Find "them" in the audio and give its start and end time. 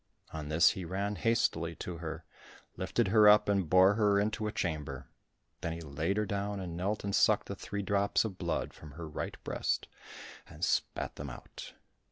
11.17-11.29